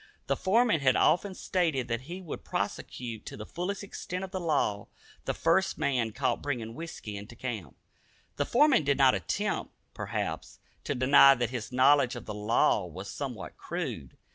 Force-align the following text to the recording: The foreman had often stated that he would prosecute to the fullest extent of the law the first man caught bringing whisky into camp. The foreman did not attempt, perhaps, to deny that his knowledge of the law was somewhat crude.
The 0.25 0.35
foreman 0.35 0.79
had 0.79 0.95
often 0.95 1.35
stated 1.35 1.87
that 1.87 2.01
he 2.09 2.21
would 2.23 2.43
prosecute 2.43 3.23
to 3.27 3.37
the 3.37 3.45
fullest 3.45 3.83
extent 3.83 4.23
of 4.23 4.31
the 4.31 4.39
law 4.39 4.87
the 5.25 5.33
first 5.35 5.77
man 5.77 6.11
caught 6.11 6.41
bringing 6.41 6.73
whisky 6.73 7.15
into 7.15 7.35
camp. 7.35 7.75
The 8.37 8.45
foreman 8.47 8.83
did 8.83 8.97
not 8.97 9.13
attempt, 9.13 9.73
perhaps, 9.93 10.57
to 10.85 10.95
deny 10.95 11.35
that 11.35 11.51
his 11.51 11.71
knowledge 11.71 12.15
of 12.15 12.25
the 12.25 12.33
law 12.33 12.83
was 12.87 13.11
somewhat 13.11 13.57
crude. 13.57 14.17